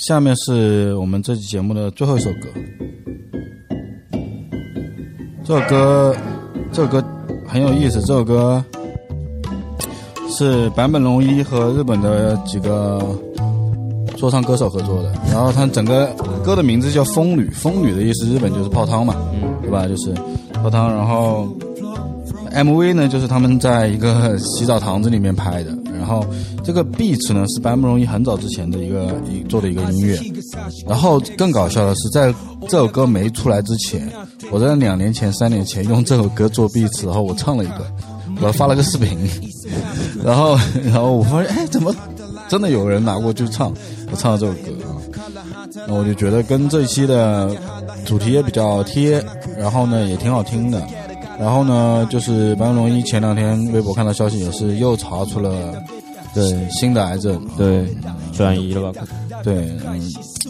[0.00, 2.48] 下面是我们这期节目的最后一首歌。
[5.44, 6.16] 这首歌，
[6.72, 7.04] 这首歌
[7.46, 8.00] 很有意思。
[8.00, 8.64] 这首歌
[10.30, 12.98] 是坂本龙一和日本的几个
[14.16, 15.12] 说唱歌手合作的。
[15.30, 16.06] 然后它整个
[16.42, 19.14] 歌的名字叫《风吕》，风吕的意思日本就是泡汤嘛，
[19.60, 19.86] 对吧？
[19.86, 20.14] 就是
[20.62, 20.90] 泡汤。
[20.94, 21.46] 然后
[22.54, 25.76] MV 呢，就是他们在一个洗澡堂子里面拍的。
[26.00, 26.24] 然后
[26.64, 30.18] 这个 beat 呢是白慕容一很早之前的一个一做的一个音乐。
[30.88, 32.34] 然后更搞笑的是，在
[32.66, 34.10] 这首歌没出来之前，
[34.50, 37.86] 我在两年前、三年前用这首歌做 beat，然后我唱了一个，
[38.40, 39.18] 我发了个视频。
[40.24, 41.94] 然后，然后我发现，哎，怎么
[42.48, 43.72] 真的有人拿过去唱？
[44.10, 44.96] 我唱了这首歌啊，
[45.86, 47.54] 那我就觉得跟这一期的
[48.04, 49.22] 主题也比较贴，
[49.56, 50.82] 然后呢也挺好听的。
[51.40, 55.72] 然后呢，就是坂本龙一前两天微博看到消息，也是又查出了
[56.34, 57.88] 对新的癌症，对，
[58.32, 59.02] 转移了吧？
[59.42, 59.98] 对，嗯，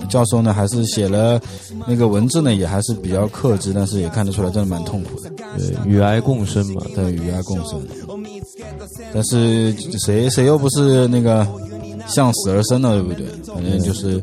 [0.08, 1.40] 教授呢还是写了
[1.86, 5.30] 那个文字呢，也还是比较克制，但是也看得出来真的蛮痛苦的。
[5.56, 6.82] 对，与癌共生嘛。
[6.92, 7.80] 对，与癌共生。
[9.14, 11.46] 但是谁谁又不是那个
[12.08, 12.94] 向死而生呢？
[12.94, 13.26] 对不对？
[13.54, 14.20] 反正就是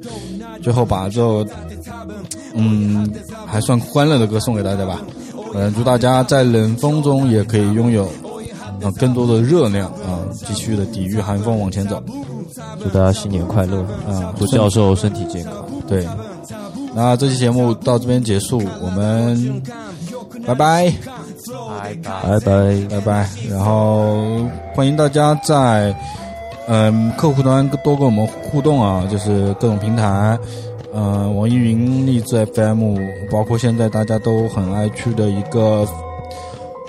[0.62, 1.46] 最后把这首
[2.54, 3.10] 嗯
[3.46, 5.02] 还算欢乐的歌送给大家吧。
[5.54, 8.06] 嗯，祝大家在冷风中也可以拥有
[8.82, 12.02] 啊更多的热量啊，继续的抵御寒风往前走。
[12.82, 15.54] 祝大家新年快乐啊祝教授身体健康。
[15.88, 16.08] 对，
[16.94, 19.62] 那这期节目到这边结束，我们
[20.46, 20.94] 拜拜。
[22.24, 22.82] 拜拜。
[22.90, 23.30] 拜拜。
[23.50, 24.46] 然后
[24.76, 25.96] 欢迎大家在
[26.68, 30.38] 嗯客户端多跟我们互动啊，就是各种平台，
[30.95, 32.97] 嗯、网易云、荔枝 FM，
[33.31, 35.89] 包括现在大家都很爱去的一个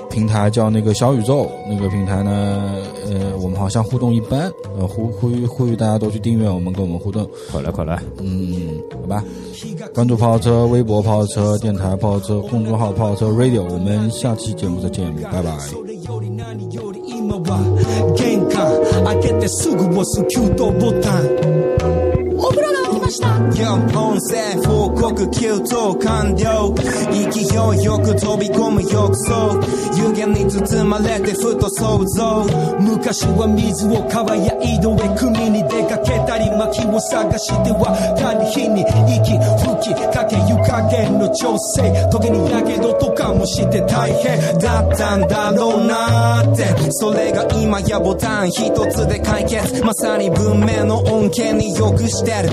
[0.10, 2.76] 平台叫那个小宇宙，那个平台呢，
[3.10, 7.28] 呃，我们好像互动一般，呃，呼呼吁呼吁大家都去订阅我们，跟我们互动。
[7.52, 9.24] 快来快来，嗯，好吧，
[9.96, 15.50] 关注跑车、微博跑车、电台跑车、公众号跑车 Radio，我们下期节目再见，拜拜。
[15.60, 17.58] それより何より今は
[18.16, 18.70] 玄関
[19.06, 21.97] 開けてすぐ押す給湯ボタンお風呂が沸き
[23.09, 23.29] ました。
[23.29, 25.59] 4音声報告給湯
[26.05, 26.75] 完了
[27.11, 29.59] 勢いよく飛び込む浴槽
[29.97, 32.45] 湯気に包まれてふと想像
[32.79, 39.39] 昔は水を川や井戸へ汲みに出かけたり薪を探しては他に火に息
[39.81, 46.69] 吹きかけ湯加減の調整時にやけどとかもして大変だったんだろうなって。
[46.93, 49.83] それが今やボタン一つで解決。
[49.85, 52.49] まさに文明の恩恵によくしてる。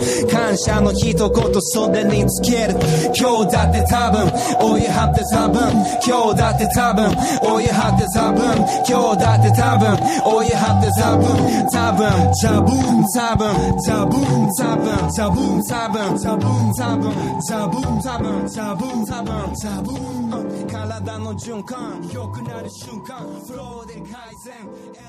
[0.46, 2.78] 感謝の一言袖につける。
[3.18, 4.30] 今日だって多分
[4.62, 5.60] お湯張って多分。
[6.06, 7.10] 今日だって多分
[7.41, 8.46] お湯張って多分。
[8.86, 11.26] 今日だって多分お湯張って多分。
[11.72, 13.50] 多分ザブン多分。
[13.82, 19.56] ザブン多分ザブン多分ザブン多分ザブン多分ザブン多分。
[19.56, 23.18] ザブン体の循環良くなる瞬間。
[23.48, 24.54] フローで改善。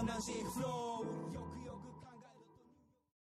[0.01, 0.86] エナジーフロー。